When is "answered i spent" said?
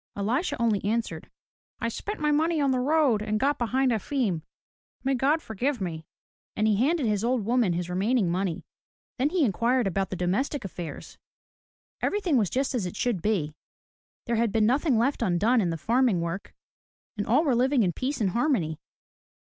0.83-2.19